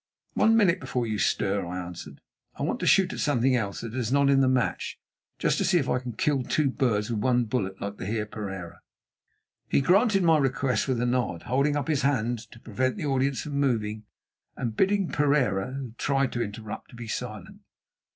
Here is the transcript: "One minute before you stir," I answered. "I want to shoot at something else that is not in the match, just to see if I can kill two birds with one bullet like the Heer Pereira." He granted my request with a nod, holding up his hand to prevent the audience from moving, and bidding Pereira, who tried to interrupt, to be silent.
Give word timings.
"One 0.33 0.57
minute 0.57 0.79
before 0.79 1.05
you 1.05 1.19
stir," 1.19 1.63
I 1.63 1.77
answered. 1.77 2.21
"I 2.55 2.63
want 2.63 2.79
to 2.79 2.87
shoot 2.87 3.13
at 3.13 3.19
something 3.19 3.55
else 3.55 3.81
that 3.81 3.93
is 3.93 4.11
not 4.11 4.31
in 4.31 4.41
the 4.41 4.47
match, 4.49 4.97
just 5.37 5.59
to 5.59 5.63
see 5.63 5.77
if 5.77 5.87
I 5.87 5.99
can 5.99 6.13
kill 6.13 6.41
two 6.41 6.71
birds 6.71 7.11
with 7.11 7.19
one 7.19 7.43
bullet 7.45 7.79
like 7.79 7.97
the 7.97 8.07
Heer 8.07 8.25
Pereira." 8.25 8.81
He 9.69 9.79
granted 9.79 10.23
my 10.23 10.39
request 10.39 10.87
with 10.87 10.99
a 11.01 11.05
nod, 11.05 11.43
holding 11.43 11.75
up 11.75 11.87
his 11.87 12.01
hand 12.01 12.39
to 12.49 12.59
prevent 12.59 12.97
the 12.97 13.05
audience 13.05 13.41
from 13.43 13.59
moving, 13.59 14.05
and 14.57 14.75
bidding 14.75 15.07
Pereira, 15.11 15.71
who 15.73 15.93
tried 15.99 16.31
to 16.31 16.41
interrupt, 16.41 16.89
to 16.89 16.95
be 16.95 17.07
silent. 17.07 17.59